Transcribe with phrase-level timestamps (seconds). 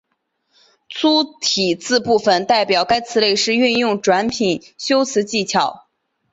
[0.89, 5.85] 粗体字部分代表该词类是运用转品修辞技巧。